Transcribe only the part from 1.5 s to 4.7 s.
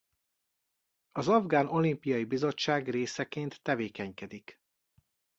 Olimpiai Bizottság részeként tevékenykedik.